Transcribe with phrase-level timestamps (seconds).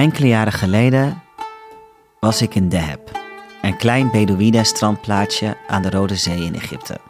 [0.00, 1.22] Enkele jaren geleden
[2.20, 3.10] was ik in Deheb,
[3.62, 7.00] een klein Bedouïne-strandplaatsje aan de Rode Zee in Egypte.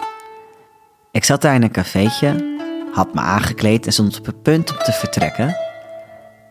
[1.11, 2.59] Ik zat daar in een cafeetje,
[2.93, 5.57] had me aangekleed en stond op het punt om te vertrekken,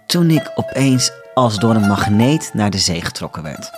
[0.08, 3.72] toen ik opeens als door een magneet naar de zee getrokken werd.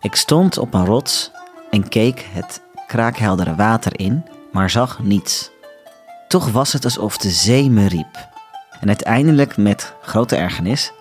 [0.00, 1.30] Ik stond op een rots
[1.70, 5.50] en keek het kraakheldere water in, maar zag niets.
[6.28, 8.30] Toch was het alsof de zee me riep.
[8.80, 10.92] En uiteindelijk, met grote ergernis,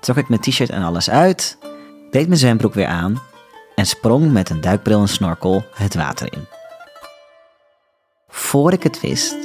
[0.00, 1.58] trok ik mijn t-shirt en alles uit,
[2.10, 3.22] deed mijn zwembroek weer aan
[3.74, 6.46] en sprong met een duikbril en snorkel het water in.
[8.28, 9.36] Voor ik het wist,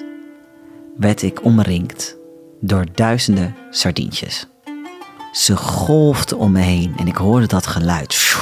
[0.97, 2.17] werd ik omringd
[2.61, 4.47] door duizenden sardientjes.
[5.31, 8.35] Ze golfden om me heen en ik hoorde dat geluid.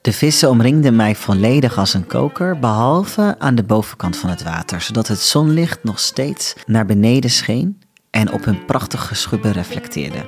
[0.00, 4.80] De vissen omringden mij volledig als een koker, behalve aan de bovenkant van het water,
[4.80, 7.82] zodat het zonlicht nog steeds naar beneden scheen
[8.16, 10.26] en op hun prachtige schubben reflecteerde.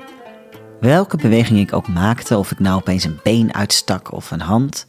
[0.81, 4.87] Welke beweging ik ook maakte, of ik nou opeens een been uitstak of een hand,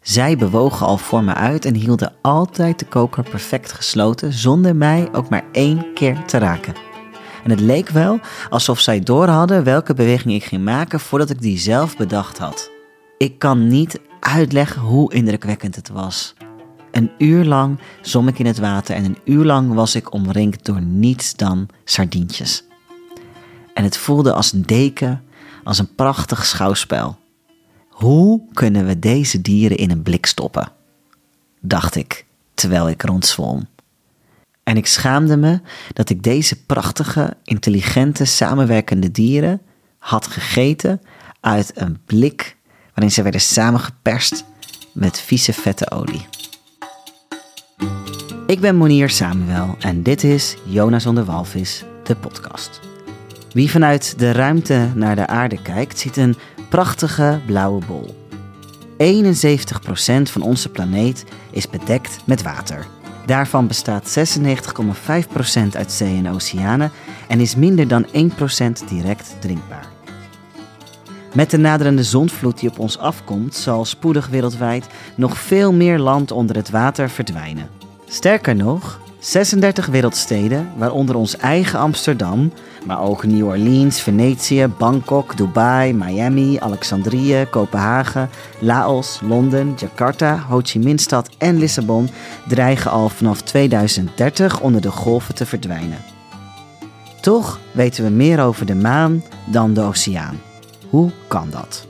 [0.00, 5.08] zij bewogen al voor me uit en hielden altijd de koker perfect gesloten, zonder mij
[5.12, 6.74] ook maar één keer te raken.
[7.44, 8.20] En het leek wel
[8.50, 12.70] alsof zij doorhadden welke beweging ik ging maken voordat ik die zelf bedacht had.
[13.18, 16.34] Ik kan niet uitleggen hoe indrukwekkend het was.
[16.94, 20.64] Een uur lang zwom ik in het water en een uur lang was ik omringd
[20.64, 22.64] door niets dan sardientjes.
[23.74, 25.24] En het voelde als een deken,
[25.64, 27.18] als een prachtig schouwspel.
[27.88, 30.72] Hoe kunnen we deze dieren in een blik stoppen?
[31.60, 33.66] dacht ik terwijl ik rondzwom.
[34.62, 35.60] En ik schaamde me
[35.92, 39.60] dat ik deze prachtige, intelligente, samenwerkende dieren
[39.98, 41.00] had gegeten
[41.40, 42.56] uit een blik
[42.94, 44.44] waarin ze werden samengeperst
[44.92, 46.26] met vieze vette olie.
[48.46, 52.80] Ik ben Monier Samuel en dit is Jonas zonder walvis, de podcast.
[53.52, 56.36] Wie vanuit de ruimte naar de aarde kijkt, ziet een
[56.68, 58.14] prachtige blauwe bol.
[58.98, 62.86] 71% van onze planeet is bedekt met water.
[63.26, 66.90] Daarvan bestaat 96,5% uit zee en oceanen
[67.28, 68.10] en is minder dan 1%
[68.88, 69.86] direct drinkbaar.
[71.34, 74.86] Met de naderende zondvloed die op ons afkomt, zal spoedig wereldwijd
[75.16, 77.83] nog veel meer land onder het water verdwijnen.
[78.14, 82.52] Sterker nog, 36 wereldsteden, waaronder ons eigen Amsterdam,
[82.86, 90.78] maar ook New Orleans, Venetië, Bangkok, Dubai, Miami, Alexandrië, Kopenhagen, Laos, Londen, Jakarta, Ho Chi
[90.78, 92.08] Minh-stad en Lissabon
[92.48, 95.98] dreigen al vanaf 2030 onder de golven te verdwijnen.
[97.20, 100.40] Toch weten we meer over de maan dan de oceaan.
[100.90, 101.86] Hoe kan dat?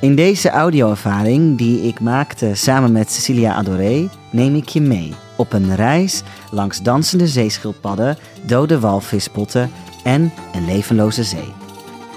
[0.00, 5.52] In deze audioervaring die ik maakte samen met Cecilia Adoré neem ik je mee op
[5.52, 9.70] een reis langs dansende zeeschildpadden, dode walvispotten
[10.04, 11.52] en een levenloze zee.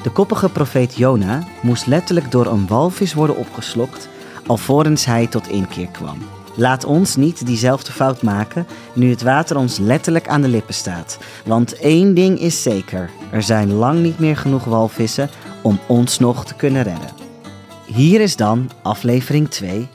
[0.04, 4.10] De koppige profeet Jona moest letterlijk door een walvis worden opgeslokt
[4.48, 6.18] alvorens hij tot inkeer kwam.
[6.56, 11.18] Laat ons niet diezelfde fout maken nu het water ons letterlijk aan de lippen staat.
[11.46, 15.30] Want één ding is zeker: er zijn lang niet meer genoeg walvissen
[15.62, 17.23] om ons nog te kunnen redden.
[17.86, 19.88] Hier is dan aflevering 2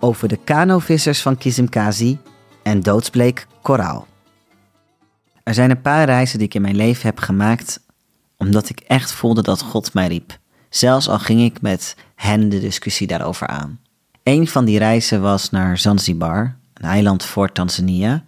[0.00, 2.18] over de kanovissers van Kizimkazi
[2.62, 4.06] en doodsbleek koraal.
[5.42, 7.80] Er zijn een paar reizen die ik in mijn leven heb gemaakt
[8.36, 10.38] omdat ik echt voelde dat God mij riep.
[10.68, 13.80] Zelfs al ging ik met hen de discussie daarover aan.
[14.22, 18.24] Een van die reizen was naar Zanzibar, een eiland voor Tanzania,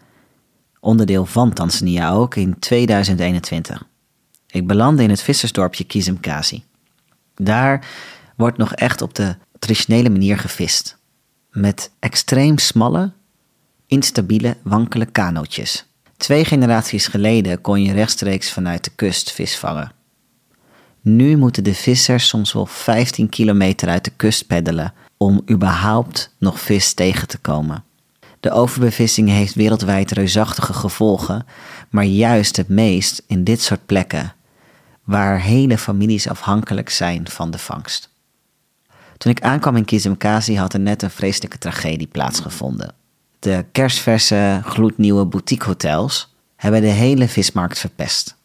[0.81, 3.87] onderdeel van Tanzania ook in 2021.
[4.47, 6.63] Ik belandde in het vissersdorpje Kizimkazi.
[7.35, 7.87] Daar
[8.41, 10.99] wordt nog echt op de traditionele manier gevist.
[11.51, 13.13] Met extreem smalle,
[13.87, 15.87] instabiele, wankele kanootjes.
[16.17, 19.93] Twee generaties geleden kon je rechtstreeks vanuit de kust vis vangen.
[21.01, 26.61] Nu moeten de vissers soms wel 15 kilometer uit de kust peddelen om überhaupt nog
[26.61, 27.85] vis tegen te komen.
[28.41, 31.47] De overbevissing heeft wereldwijd reusachtige gevolgen,
[31.91, 34.35] maar juist het meest in dit soort plekken,
[35.05, 38.10] waar hele families afhankelijk zijn van de vangst.
[39.21, 42.95] Toen ik aankwam in Kizimkazi had er net een vreselijke tragedie plaatsgevonden.
[43.39, 48.37] De kerstverse, gloednieuwe boutiquehotels hebben de hele vismarkt verpest.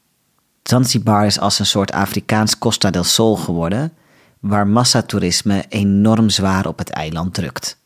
[0.63, 3.93] Zanzibar is als een soort Afrikaans Costa del Sol geworden,
[4.39, 7.77] waar massatoerisme enorm zwaar op het eiland drukt.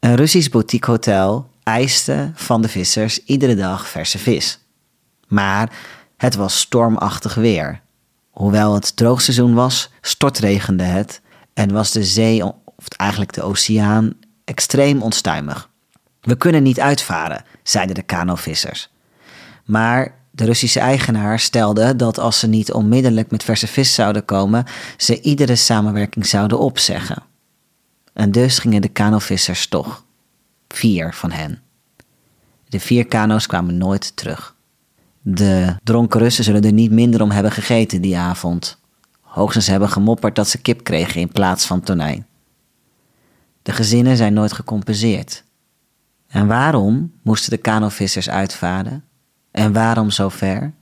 [0.00, 4.58] Een Russisch boutiquehotel eiste van de vissers iedere dag verse vis.
[5.28, 5.72] Maar
[6.16, 7.80] het was stormachtig weer.
[8.30, 11.20] Hoewel het droogseizoen was, stortregende het
[11.60, 14.12] en was de zee, of eigenlijk de oceaan,
[14.44, 15.70] extreem onstuimig.
[16.20, 18.90] We kunnen niet uitvaren, zeiden de kanovissers.
[19.64, 24.64] Maar De Russische eigenaar stelde dat als ze niet onmiddellijk met verse vis zouden komen,
[24.96, 27.22] ze iedere samenwerking zouden opzeggen.
[28.12, 30.04] En dus gingen de kanovissers toch.
[30.68, 31.62] Vier van hen.
[32.68, 34.54] De vier kano's kwamen nooit terug.
[35.22, 38.79] De dronken Russen zullen er niet minder om hebben gegeten die avond.
[39.30, 42.26] Hoogstens hebben gemopperd dat ze kip kregen in plaats van tonijn.
[43.62, 45.44] De gezinnen zijn nooit gecompenseerd.
[46.26, 49.04] En waarom moesten de kanovissers uitvaren?
[49.50, 50.72] En waarom zo ver?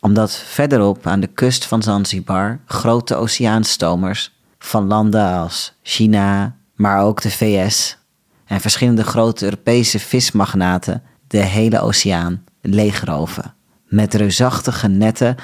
[0.00, 7.22] Omdat verderop aan de kust van Zanzibar grote oceaanstomers van landen als China, maar ook
[7.22, 7.98] de VS
[8.44, 13.54] en verschillende grote Europese vismagnaten de hele oceaan leegroven.
[13.86, 15.36] Met reusachtige netten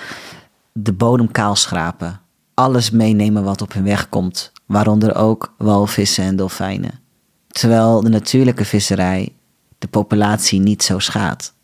[0.73, 2.21] de bodem kaal schrapen.
[2.61, 7.01] Alles meenemen wat op hun weg komt, waaronder ook walvissen en dolfijnen.
[7.49, 9.33] Terwijl de natuurlijke visserij
[9.79, 11.55] de populatie niet zo schaadt.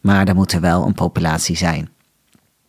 [0.00, 1.88] Maar er moet er wel een populatie zijn.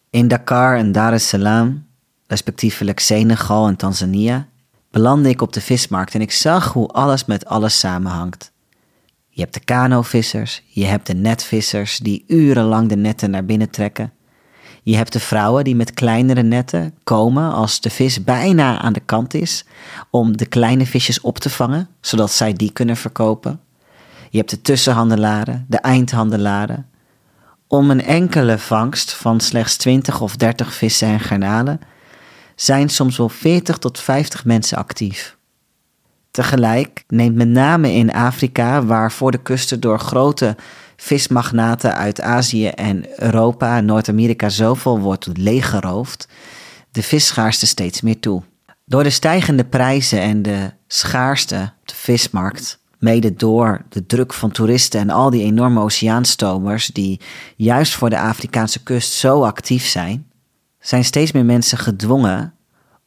[0.10, 1.86] In Dakar en Dar es Salaam,
[2.28, 4.48] respectievelijk Senegal en Tanzania,
[4.92, 8.52] belandde ik op de vismarkt en ik zag hoe alles met alles samenhangt.
[9.30, 14.14] Je hebt de kanovissers, je hebt de netvissers die urenlang de netten naar binnen trekken.
[14.86, 19.00] Je hebt de vrouwen die met kleinere netten komen als de vis bijna aan de
[19.00, 19.66] kant is,
[20.10, 23.60] om de kleine visjes op te vangen, zodat zij die kunnen verkopen.
[24.30, 26.90] Je hebt de tussenhandelaren, de eindhandelaren.
[27.68, 31.80] Om een enkele vangst van slechts 20 of 30 vissen en garnalen
[32.56, 35.38] zijn soms wel 40 tot 50 mensen actief.
[36.32, 40.56] Tegelijk neemt met name in Afrika, waar voor de kusten door grote
[41.06, 46.28] vismagnaten uit Azië en Europa Noord-Amerika zoveel wordt leeggeroofd,
[46.92, 48.42] de visschaarste steeds meer toe.
[48.86, 54.52] Door de stijgende prijzen en de schaarste op de vismarkt, mede door de druk van
[54.52, 57.22] toeristen en al die enorme oceaanstomers die
[57.56, 60.32] juist voor de Afrikaanse kust zo actief zijn,
[60.80, 62.54] zijn steeds meer mensen gedwongen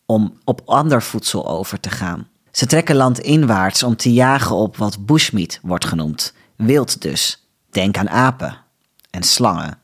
[0.06, 2.28] om op ander voedsel over te gaan.
[2.50, 7.47] Ze trekken landinwaarts om te jagen op wat bushmeat wordt genoemd, wild dus.
[7.78, 8.56] Denk aan apen
[9.10, 9.78] en slangen.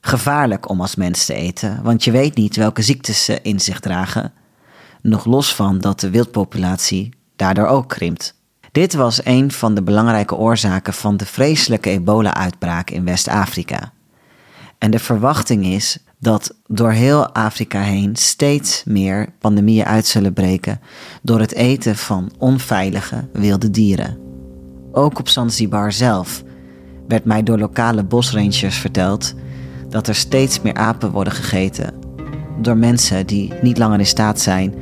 [0.00, 3.80] Gevaarlijk om als mens te eten, want je weet niet welke ziektes ze in zich
[3.80, 4.32] dragen.
[5.02, 8.34] Nog los van dat de wildpopulatie daardoor ook krimpt.
[8.72, 13.92] Dit was een van de belangrijke oorzaken van de vreselijke ebola-uitbraak in West-Afrika.
[14.78, 20.80] En de verwachting is dat door heel Afrika heen steeds meer pandemieën uit zullen breken
[21.22, 24.18] door het eten van onveilige wilde dieren.
[24.92, 26.42] Ook op Zanzibar zelf
[27.10, 29.34] werd mij door lokale bosrangers verteld
[29.88, 31.94] dat er steeds meer apen worden gegeten
[32.58, 34.74] door mensen die niet langer in staat zijn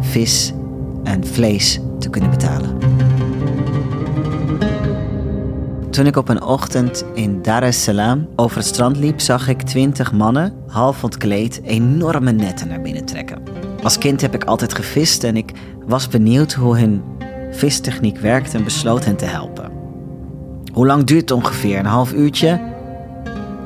[0.00, 0.52] vis
[1.04, 2.78] en vlees te kunnen betalen.
[5.90, 9.62] Toen ik op een ochtend in Dar es Salaam over het strand liep, zag ik
[9.62, 13.42] twintig mannen, half ontkleed, enorme netten naar binnen trekken.
[13.82, 15.52] Als kind heb ik altijd gevist en ik
[15.86, 17.02] was benieuwd hoe hun
[17.50, 19.63] vistechniek werkt en besloot hen te helpen.
[20.74, 21.78] Hoe lang duurt het ongeveer?
[21.78, 22.60] Een half uurtje?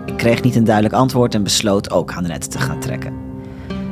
[0.07, 3.13] Ik kreeg niet een duidelijk antwoord en besloot ook aan de netten te gaan trekken.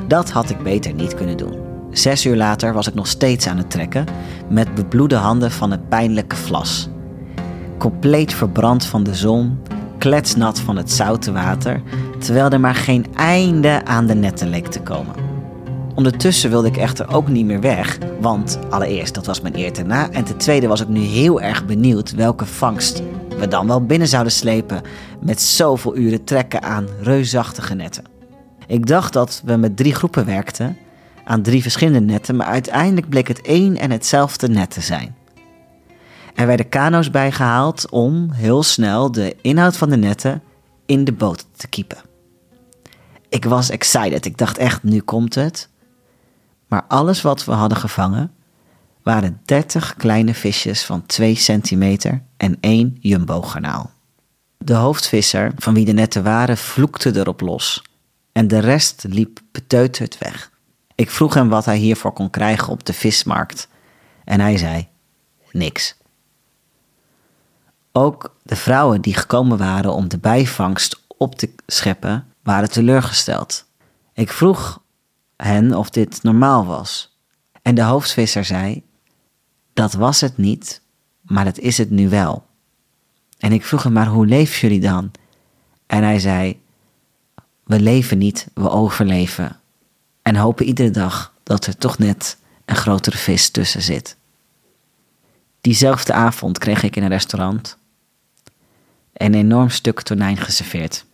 [0.09, 1.55] Dat had ik beter niet kunnen doen.
[1.91, 4.05] Zes uur later was ik nog steeds aan het trekken,
[4.49, 6.89] met bebloede handen van het pijnlijke vlas
[7.79, 9.59] compleet verbrand van de zon,
[9.99, 11.83] kletsnat van het zoute water,
[12.19, 15.15] terwijl er maar geen einde aan de netten leek te komen.
[15.95, 19.83] Ondertussen wilde ik echter ook niet meer weg, want allereerst, dat was mijn eer te
[19.83, 23.03] na, en ten tweede was ik nu heel erg benieuwd welke vangst
[23.39, 24.83] we dan wel binnen zouden slepen
[25.21, 28.05] met zoveel uren trekken aan reusachtige netten.
[28.67, 30.77] Ik dacht dat we met drie groepen werkten,
[31.25, 35.17] aan drie verschillende netten, maar uiteindelijk bleek het één en hetzelfde net te zijn.
[36.35, 40.43] Er werden kano's bijgehaald om heel snel de inhoud van de netten
[40.87, 41.99] in de boot te kiepen.
[43.29, 44.25] Ik was excited.
[44.25, 45.69] Ik dacht echt, nu komt het.
[46.69, 48.33] Maar alles wat we hadden gevangen
[49.07, 53.91] waren 30 kleine visjes van 2 centimeter en één jumbo-garnaal.
[54.59, 57.83] De hoofdvisser, van wie de netten waren, vloekte erop los.
[58.33, 60.51] En de rest liep beteuterd weg.
[60.95, 63.69] Ik vroeg hem wat hij hiervoor kon krijgen op de vismarkt.
[64.25, 64.89] En hij zei:
[65.51, 65.97] niks.
[67.93, 73.67] Ook de vrouwen die gekomen waren om de bijvangst op te scheppen, waren teleurgesteld.
[74.13, 74.83] Ik vroeg
[75.37, 77.19] hen of dit normaal was.
[77.63, 78.85] En de hoofdvisser zei:
[79.77, 80.81] Dat was het niet,
[81.23, 82.47] maar dat is het nu wel.
[83.39, 85.11] En ik vroeg hem: Maar hoe leven jullie dan?
[85.87, 86.61] En hij zei:
[87.65, 89.61] We leven niet, we overleven.
[90.23, 94.17] En hopen iedere dag dat er toch net een grotere vis tussen zit.
[95.61, 97.77] Diezelfde avond kreeg ik in een restaurant
[99.13, 101.05] een enorm stuk tonijn geserveerd.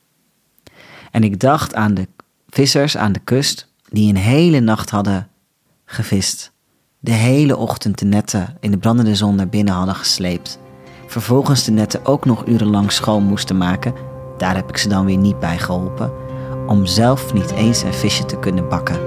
[1.11, 2.09] En ik dacht aan de
[2.49, 5.29] vissers aan de kust die een hele nacht hadden
[5.85, 6.52] gevist.
[7.05, 10.59] De hele ochtend de netten in de brandende zon naar binnen hadden gesleept.
[11.07, 13.95] Vervolgens de netten ook nog urenlang schoon moesten maken.
[14.37, 16.13] Daar heb ik ze dan weer niet bij geholpen.
[16.67, 19.01] Om zelf niet eens een visje te kunnen bakken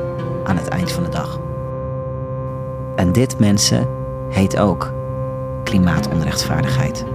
[0.43, 1.39] aan het eind van de dag.
[2.95, 3.87] En dit, mensen,
[4.29, 4.93] heet ook
[5.63, 7.05] klimaatonrechtvaardigheid.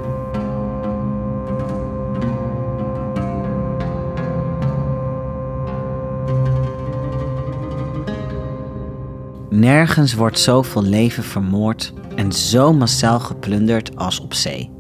[9.60, 14.70] Nergens wordt zoveel leven vermoord en zo massaal geplunderd als op zee.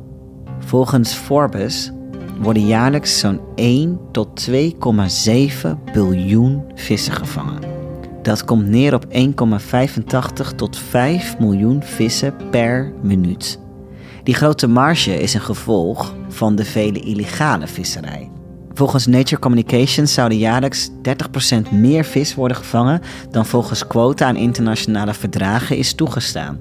[0.58, 1.90] Volgens Forbes
[2.38, 4.56] worden jaarlijks zo'n 1 tot 2,7
[5.92, 7.62] biljoen vissen gevangen.
[8.22, 13.60] Dat komt neer op 1,85 tot 5 miljoen vissen per minuut.
[14.22, 18.30] Die grote marge is een gevolg van de vele illegale visserij.
[18.80, 25.14] Volgens Nature Communications zouden jaarlijks 30% meer vis worden gevangen dan volgens quota aan internationale
[25.14, 26.60] verdragen is toegestaan.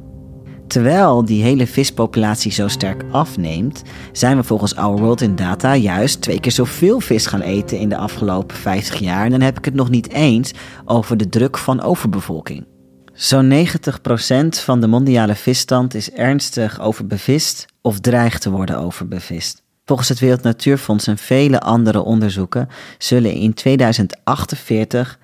[0.68, 6.22] Terwijl die hele vispopulatie zo sterk afneemt, zijn we volgens Our World in Data juist
[6.22, 9.26] twee keer zoveel vis gaan eten in de afgelopen 50 jaar.
[9.26, 10.54] En dan heb ik het nog niet eens
[10.86, 12.66] over de druk van overbevolking.
[13.14, 19.68] Zo'n 90% van de mondiale visstand is ernstig overbevist of dreigt te worden overbevist.
[19.90, 25.20] Volgens het Wereld Natuurfonds en vele andere onderzoeken zullen in 2048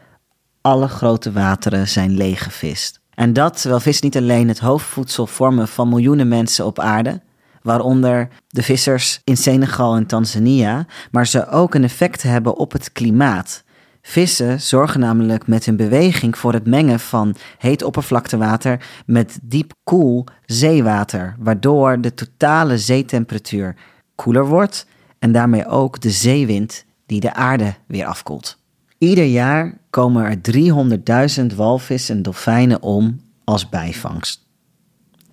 [0.61, 2.99] alle grote wateren zijn leeggevist.
[3.13, 7.21] En dat terwijl vis niet alleen het hoofdvoedsel vormen van miljoenen mensen op aarde,
[7.61, 12.91] waaronder de vissers in Senegal en Tanzania, maar ze ook een effect hebben op het
[12.91, 13.63] klimaat.
[14.01, 20.25] Vissen zorgen namelijk met hun beweging voor het mengen van heet oppervlaktewater met diep koel
[20.45, 23.75] zeewater, waardoor de totale zeetemperatuur
[24.15, 24.85] koeler wordt
[25.19, 28.57] en daarmee ook de zeewind die de aarde weer afkoelt.
[28.97, 34.47] Ieder jaar komen er 300.000 walvissen en dolfijnen om als bijvangst.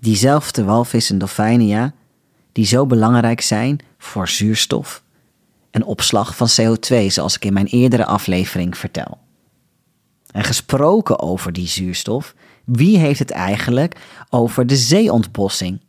[0.01, 1.93] Diezelfde walvissen en dolfijnen, ja,
[2.53, 5.03] die zo belangrijk zijn voor zuurstof
[5.71, 9.19] en opslag van CO2, zoals ik in mijn eerdere aflevering vertel.
[10.31, 12.35] En gesproken over die zuurstof,
[12.65, 13.97] wie heeft het eigenlijk
[14.31, 15.81] over de zeeontbossing?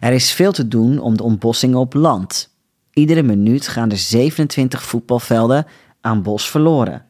[0.00, 2.50] Er is veel te doen om de ontbossing op land.
[2.92, 5.66] Iedere minuut gaan er 27 voetbalvelden
[6.00, 7.04] aan bos verloren.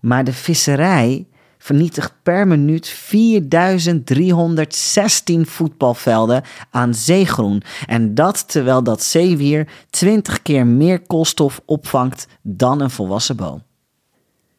[0.00, 1.26] Maar de visserij
[1.58, 7.62] vernietigt per minuut 4316 voetbalvelden aan zeegroen.
[7.86, 13.62] En dat terwijl dat zeewier 20 keer meer koolstof opvangt dan een volwassen boom.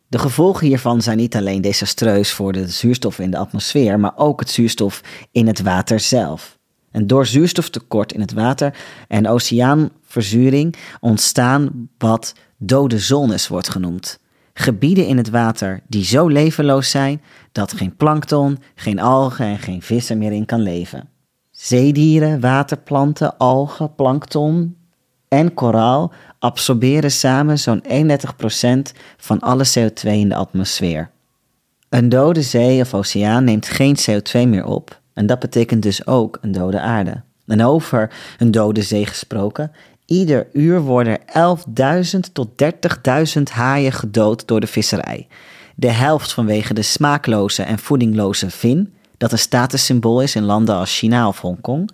[0.07, 4.39] De gevolgen hiervan zijn niet alleen desastreus voor de zuurstof in de atmosfeer, maar ook
[4.39, 6.59] het zuurstof in het water zelf.
[6.91, 8.75] En door zuurstoftekort in het water
[9.07, 14.19] en oceaanverzuring ontstaan wat dode zones wordt genoemd.
[14.53, 17.21] Gebieden in het water die zo levenloos zijn
[17.51, 21.09] dat geen plankton, geen algen en geen vissen meer in kan leven.
[21.51, 24.75] Zeedieren, waterplanten, algen, plankton
[25.27, 31.11] en koraal absorberen samen zo'n 31% van alle CO2 in de atmosfeer.
[31.89, 36.37] Een dode zee of oceaan neemt geen CO2 meer op en dat betekent dus ook
[36.41, 37.21] een dode aarde.
[37.47, 39.71] En over een dode zee gesproken,
[40.05, 42.49] ieder uur worden 11.000 tot
[43.37, 45.27] 30.000 haaien gedood door de visserij.
[45.75, 50.97] De helft vanwege de smaakloze en voedingloze vin, dat een statussymbool is in landen als
[50.97, 51.89] China of Hongkong,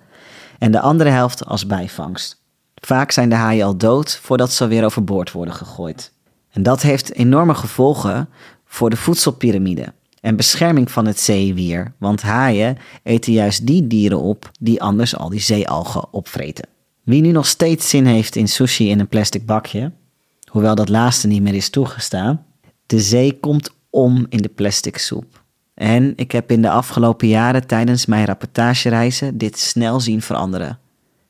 [0.60, 2.42] en de andere helft als bijvangst.
[2.76, 6.12] Vaak zijn de haaien al dood voordat ze weer overboord worden gegooid.
[6.52, 8.30] En dat heeft enorme gevolgen
[8.66, 9.94] voor de voedselpiramide
[10.28, 15.30] en bescherming van het zeewier, want haaien eten juist die dieren op die anders al
[15.30, 16.68] die zeealgen opvreten.
[17.04, 19.92] Wie nu nog steeds zin heeft in sushi in een plastic bakje,
[20.52, 22.46] hoewel dat laatste niet meer is toegestaan,
[22.86, 25.44] de zee komt om in de plastic soep.
[25.74, 30.80] En ik heb in de afgelopen jaren tijdens mijn rapportagereizen dit snel zien veranderen.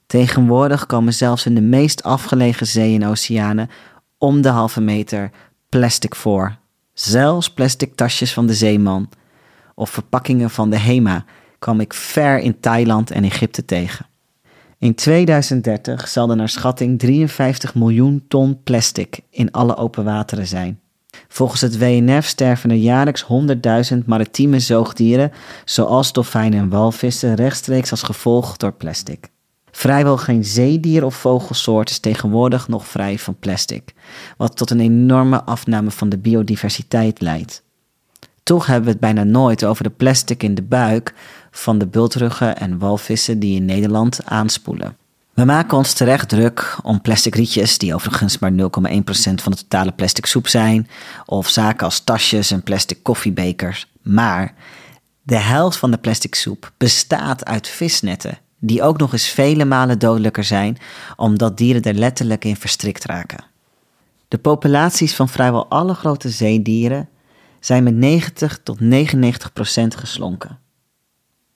[0.08, 3.70] Tegenwoordig komen zelfs in de meest afgelegen zeeën en oceanen
[4.18, 5.32] om de halve meter
[5.70, 6.58] plastic voor
[7.00, 9.10] Zelfs plastic tasjes van de zeeman
[9.76, 11.26] of verpakkingen van de HEMA
[11.60, 14.06] kwam ik ver in Thailand en Egypte tegen.
[14.78, 20.80] In 2030 zal er naar schatting 53 miljoen ton plastic in alle open wateren zijn.
[21.28, 23.26] Volgens het WNF sterven er jaarlijks
[23.94, 25.32] 100.000 maritieme zoogdieren,
[25.66, 29.30] zoals dolfijnen en walvissen, rechtstreeks als gevolg door plastic.
[29.78, 33.94] Vrijwel geen zeedier of vogelsoort is tegenwoordig nog vrij van plastic,
[34.38, 37.64] wat tot een enorme afname van de biodiversiteit leidt.
[38.44, 41.14] Toch hebben we het bijna nooit over de plastic in de buik
[41.52, 44.98] van de bultruggen en walvissen die in Nederland aanspoelen.
[45.34, 48.58] We maken ons terecht druk om plastic rietjes, die overigens maar 0,1%
[49.34, 50.90] van de totale plastic soep zijn,
[51.26, 53.88] of zaken als tasjes en plastic koffiebekers.
[54.02, 54.54] Maar
[55.24, 60.00] de helft van de plastic soep bestaat uit visnetten, die ook nog eens vele malen
[60.00, 60.78] dodelijker zijn,
[61.16, 63.46] omdat dieren er letterlijk in verstrikt raken.
[64.28, 67.10] De populaties van vrijwel alle grote zeedieren
[67.60, 70.60] zijn met 90 tot 99 procent geslonken.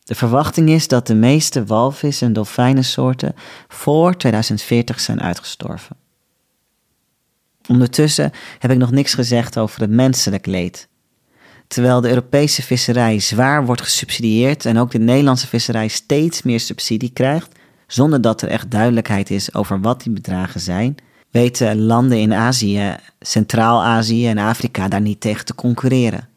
[0.04, 3.36] De verwachting is dat de meeste walvis- en dolfijnensoorten
[3.68, 5.96] voor 2040 zijn uitgestorven.
[7.68, 10.88] Ondertussen heb ik nog niks gezegd over het menselijk leed.
[11.72, 17.12] Terwijl de Europese visserij zwaar wordt gesubsidieerd en ook de Nederlandse visserij steeds meer subsidie
[17.14, 20.96] krijgt, zonder dat er echt duidelijkheid is over wat die bedragen zijn,
[21.30, 26.28] weten landen in Azië, Centraal-Azië en Afrika daar niet tegen te concurreren.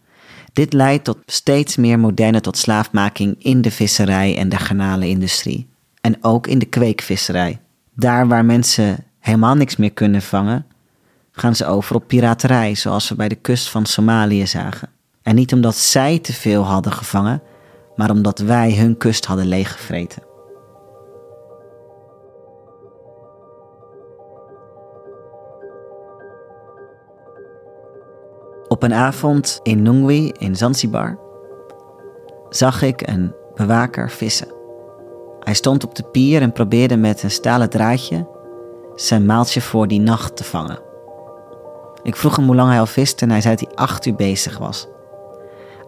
[0.53, 5.69] Dit leidt tot steeds meer moderne tot slaafmaking in de visserij en de garnalenindustrie.
[6.01, 7.61] En ook in de kweekvisserij.
[7.95, 10.67] Daar waar mensen helemaal niks meer kunnen vangen,
[11.33, 14.94] gaan ze over op piraterij, zoals we bij de kust van Somalië zagen.
[15.25, 17.43] En niet omdat zij te veel hadden gevangen,
[17.97, 20.23] maar omdat wij hun kust hadden leeggevreten.
[28.69, 31.19] Op een avond in Nungwi in Zanzibar
[32.49, 34.49] zag ik een bewaker vissen.
[35.41, 38.27] Hij stond op de pier en probeerde met een stalen draadje
[38.95, 40.79] zijn maaltje voor die nacht te vangen.
[42.03, 44.15] Ik vroeg hem hoe lang hij al viste en hij zei dat hij acht uur
[44.15, 44.89] bezig was.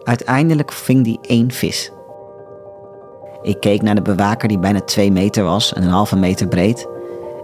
[0.07, 1.91] Uiteindelijk ving hij één vis.
[3.41, 6.87] Ik keek naar de bewaker die bijna twee meter was en een halve meter breed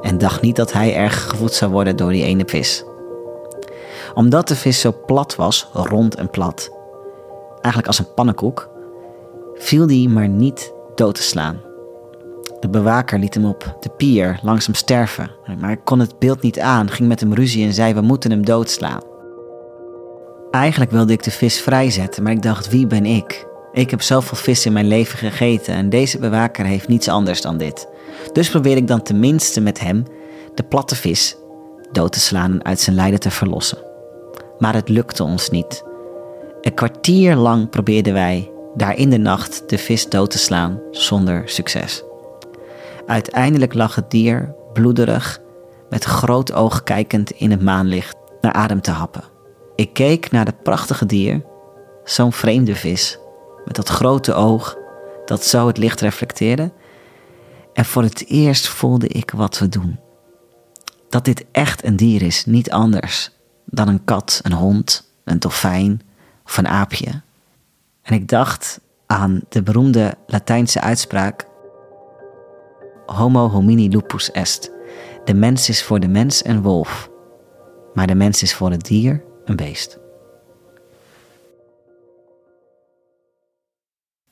[0.02, 2.86] en dacht niet dat hij erg gevoed zou worden door die ene vis
[4.14, 6.72] omdat de vis zo plat was, rond en plat,
[7.52, 8.70] eigenlijk als een pannenkoek,
[9.56, 11.62] viel die maar niet dood te slaan.
[12.60, 16.60] De bewaker liet hem op de pier langzaam sterven, maar ik kon het beeld niet
[16.60, 19.02] aan, ging met hem ruzie en zei: We moeten hem doodslaan.
[20.54, 23.48] Eigenlijk wilde ik de vis vrijzetten, maar ik dacht: Wie ben ik?
[23.72, 27.58] Ik heb zoveel vis in mijn leven gegeten en deze bewaker heeft niets anders dan
[27.58, 27.88] dit.
[28.34, 30.04] Dus probeer ik dan tenminste met hem
[30.56, 31.38] de platte vis
[31.92, 33.92] dood te slaan en uit zijn lijden te verlossen
[34.64, 35.84] maar het lukte ons niet.
[36.62, 41.50] Een kwartier lang probeerden wij daar in de nacht de vis dood te slaan zonder
[41.50, 42.04] succes.
[43.06, 45.42] Uiteindelijk lag het dier bloederig,
[45.90, 49.33] met groot oog kijkend in het maanlicht naar adem te happen.
[49.76, 51.46] Ik keek naar het prachtige dier,
[52.04, 53.18] zo'n vreemde vis,
[53.66, 54.78] met dat grote oog
[55.26, 56.72] dat zo het licht reflecteerde.
[57.74, 60.00] En voor het eerst voelde ik wat we doen.
[61.10, 63.32] Dat dit echt een dier is, niet anders
[63.66, 66.02] dan een kat, een hond, een dolfijn
[66.46, 67.22] of een aapje.
[68.02, 71.48] En ik dacht aan de beroemde Latijnse uitspraak:
[73.06, 74.72] Homo homini lupus est.
[75.26, 77.10] De mens is voor de mens een wolf,
[77.94, 79.98] maar de mens is voor het dier een beest.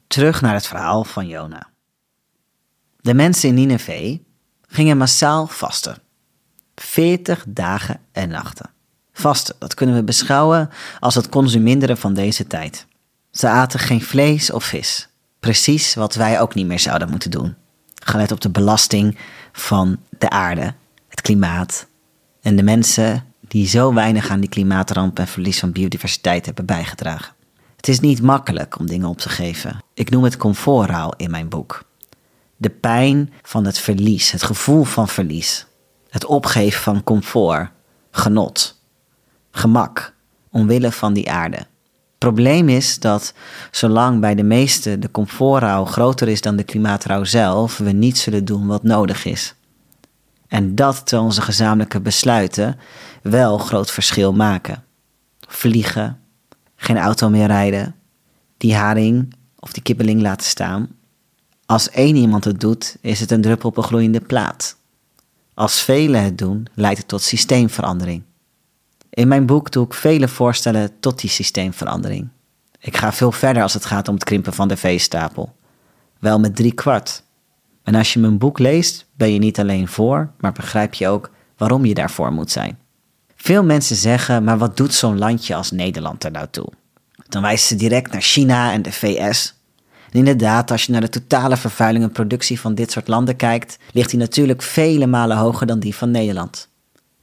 [0.07, 1.69] Terug naar het verhaal van Jona.
[2.99, 4.19] De mensen in Nineveh
[4.67, 5.97] gingen massaal vasten.
[6.75, 8.69] 40 dagen en nachten.
[9.13, 10.69] Vasten, dat kunnen we beschouwen
[10.99, 12.85] als het consuminderen van deze tijd.
[13.31, 15.09] Ze aten geen vlees of vis.
[15.39, 17.55] Precies wat wij ook niet meer zouden moeten doen.
[18.03, 19.17] Gelet op de belasting
[19.51, 20.73] van de aarde,
[21.07, 21.87] het klimaat
[22.41, 27.33] en de mensen die zo weinig aan die klimaatramp en verlies van biodiversiteit hebben bijgedragen.
[27.75, 29.83] Het is niet makkelijk om dingen op te geven.
[29.93, 31.83] Ik noem het comfortrouw in mijn boek.
[32.57, 35.65] De pijn van het verlies, het gevoel van verlies,
[36.09, 37.69] het opgeven van comfort,
[38.11, 38.81] genot
[39.51, 40.13] gemak
[40.51, 41.65] omwille van die aarde.
[42.17, 43.33] Probleem is dat
[43.71, 48.45] zolang bij de meesten de comfortrouw groter is dan de klimaatrouw zelf, we niet zullen
[48.45, 49.55] doen wat nodig is.
[50.51, 52.79] En dat terwijl onze gezamenlijke besluiten
[53.21, 54.83] wel groot verschil maken.
[55.47, 56.19] Vliegen,
[56.75, 57.95] geen auto meer rijden,
[58.57, 60.89] die haring of die kibbeling laten staan.
[61.65, 64.77] Als één iemand het doet, is het een druppel op een gloeiende plaat.
[65.53, 68.23] Als velen het doen, leidt het tot systeemverandering.
[69.09, 72.29] In mijn boek doe ik vele voorstellen tot die systeemverandering.
[72.79, 75.55] Ik ga veel verder als het gaat om het krimpen van de veestapel.
[76.19, 77.23] Wel met drie kwart.
[77.83, 81.31] En als je mijn boek leest, ben je niet alleen voor, maar begrijp je ook
[81.57, 82.80] waarom je daarvoor moet zijn.
[83.43, 86.67] Veel mensen zeggen, maar wat doet zo'n landje als Nederland er nou toe?
[87.29, 89.53] Dan wijzen ze direct naar China en de VS.
[90.11, 94.09] Inderdaad, als je naar de totale vervuiling en productie van dit soort landen kijkt, ligt
[94.09, 96.69] die natuurlijk vele malen hoger dan die van Nederland.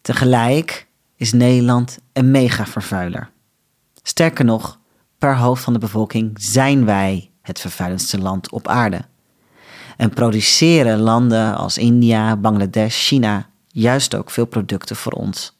[0.00, 3.30] Tegelijk is Nederland een megavervuiler.
[4.02, 4.78] Sterker nog,
[5.18, 9.00] per hoofd van de bevolking zijn wij het vervuilendste land op aarde.
[9.96, 15.56] En produceren landen als India, Bangladesh, China juist ook veel producten voor ons.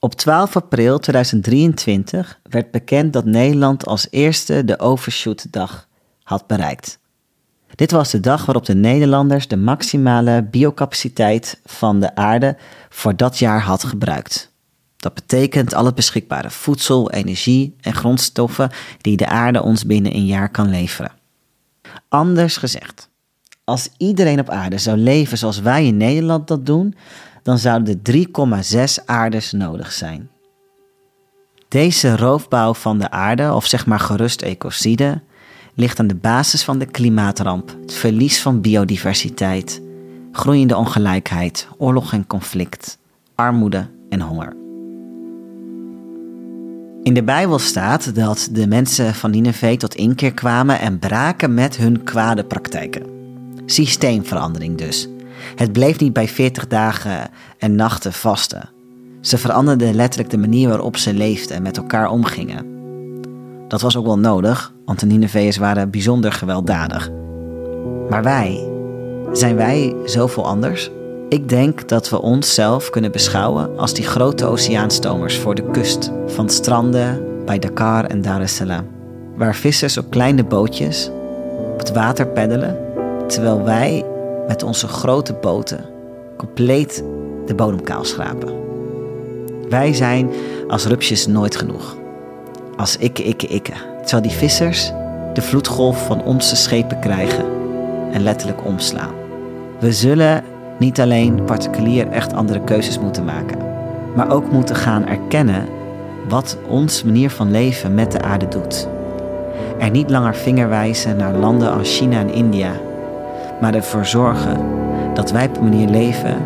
[0.00, 5.88] Op 12 april 2023 werd bekend dat Nederland als eerste de Overshoot-dag
[6.22, 6.98] had bereikt.
[7.74, 12.56] Dit was de dag waarop de Nederlanders de maximale biocapaciteit van de aarde
[12.88, 14.52] voor dat jaar had gebruikt.
[14.96, 20.26] Dat betekent al het beschikbare voedsel, energie en grondstoffen die de aarde ons binnen een
[20.26, 21.12] jaar kan leveren.
[22.08, 23.08] Anders gezegd,
[23.64, 26.94] als iedereen op aarde zou leven zoals wij in Nederland dat doen,
[27.48, 28.26] dan zouden er
[28.98, 30.28] 3,6 aardes nodig zijn.
[31.68, 35.20] Deze roofbouw van de aarde, of zeg maar gerust ecocide,
[35.74, 39.82] ligt aan de basis van de klimaatramp, het verlies van biodiversiteit,
[40.32, 42.98] groeiende ongelijkheid, oorlog en conflict,
[43.34, 44.56] armoede en honger.
[47.02, 51.76] In de Bijbel staat dat de mensen van Nineveh tot inkeer kwamen en braken met
[51.76, 53.02] hun kwade praktijken.
[53.66, 55.08] Systeemverandering dus.
[55.54, 58.68] Het bleef niet bij 40 dagen en nachten vasten.
[59.20, 62.66] Ze veranderden letterlijk de manier waarop ze leefden en met elkaar omgingen.
[63.68, 67.10] Dat was ook wel nodig, want de Nineveërs waren bijzonder gewelddadig.
[68.08, 68.68] Maar wij,
[69.32, 70.90] zijn wij zoveel anders?
[71.28, 76.48] Ik denk dat we onszelf kunnen beschouwen als die grote oceaanstomers voor de kust van
[76.50, 78.86] stranden bij Dakar en Dar es Salaam,
[79.36, 81.10] waar vissers op kleine bootjes
[81.72, 82.76] op het water peddelen,
[83.26, 84.04] terwijl wij
[84.48, 85.84] met onze grote boten
[86.36, 87.04] compleet
[87.46, 88.52] de bodem kaal schrapen.
[89.68, 90.30] Wij zijn
[90.68, 91.96] als rupsjes nooit genoeg.
[92.76, 93.72] Als ikke, ikke, ikke.
[94.00, 94.92] Terwijl die vissers
[95.34, 97.44] de vloedgolf van onze schepen krijgen
[98.12, 99.14] en letterlijk omslaan.
[99.78, 100.44] We zullen
[100.78, 103.58] niet alleen particulier echt andere keuzes moeten maken,
[104.14, 105.66] maar ook moeten gaan erkennen
[106.28, 108.88] wat ons manier van leven met de aarde doet.
[109.78, 112.72] Er niet langer vingerwijzen naar landen als China en India,
[113.60, 114.56] maar ervoor zorgen
[115.14, 116.36] dat wij op een manier leven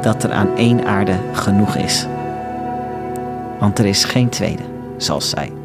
[0.00, 2.06] dat er aan één aarde genoeg is.
[3.58, 4.62] Want er is geen tweede,
[4.96, 5.63] zoals zij.